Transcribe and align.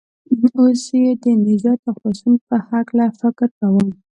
اوس 0.59 0.79
چې 0.87 0.97
د 1.23 1.25
نجات 1.45 1.79
او 1.87 1.93
خلاصون 1.99 2.33
په 2.47 2.55
هلکه 2.67 3.05
فکر 3.19 3.47
کوم. 3.59 3.89